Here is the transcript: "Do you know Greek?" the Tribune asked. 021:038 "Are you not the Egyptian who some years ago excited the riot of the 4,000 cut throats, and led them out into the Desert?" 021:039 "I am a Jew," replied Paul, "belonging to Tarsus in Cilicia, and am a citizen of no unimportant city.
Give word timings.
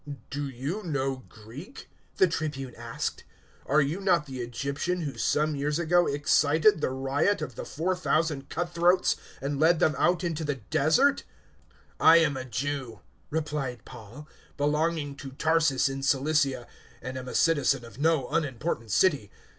"Do 0.31 0.49
you 0.49 0.81
know 0.81 1.25
Greek?" 1.29 1.87
the 2.17 2.25
Tribune 2.25 2.73
asked. 2.73 3.23
021:038 3.67 3.71
"Are 3.73 3.81
you 3.81 3.99
not 3.99 4.25
the 4.25 4.39
Egyptian 4.41 5.01
who 5.01 5.15
some 5.15 5.55
years 5.55 5.77
ago 5.77 6.07
excited 6.07 6.81
the 6.81 6.89
riot 6.89 7.39
of 7.39 7.53
the 7.53 7.65
4,000 7.65 8.49
cut 8.49 8.71
throats, 8.71 9.15
and 9.43 9.59
led 9.59 9.77
them 9.77 9.93
out 9.99 10.23
into 10.23 10.43
the 10.43 10.55
Desert?" 10.55 11.23
021:039 11.99 12.05
"I 12.07 12.17
am 12.17 12.35
a 12.35 12.45
Jew," 12.45 13.01
replied 13.29 13.85
Paul, 13.85 14.27
"belonging 14.57 15.15
to 15.17 15.33
Tarsus 15.33 15.87
in 15.87 16.01
Cilicia, 16.01 16.65
and 16.99 17.15
am 17.15 17.27
a 17.27 17.35
citizen 17.35 17.85
of 17.85 17.99
no 17.99 18.27
unimportant 18.29 18.89
city. 18.89 19.29